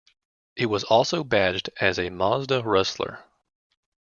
It 0.55 0.65
was 0.65 0.83
also 0.83 1.23
badged 1.23 1.69
as 1.79 1.99
a 1.99 2.09
Mazda 2.09 2.63
Rustler. 2.63 3.23